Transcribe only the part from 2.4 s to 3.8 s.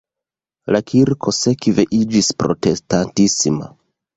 protestantisma.